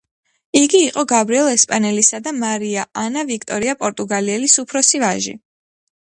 [0.59, 5.35] იგი იყო გაბრიელ ესპანელისა და მარია ანა ვიქტორია პორტუგალიელის უფროსი ვაჟი.